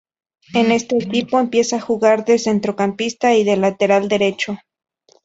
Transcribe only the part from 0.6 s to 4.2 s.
este equipo empieza a jugar de centrocampista y de lateral